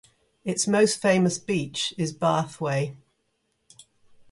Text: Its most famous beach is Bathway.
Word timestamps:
Its 0.43 0.67
most 0.67 0.99
famous 0.99 1.37
beach 1.37 1.93
is 1.95 2.11
Bathway. 2.11 2.95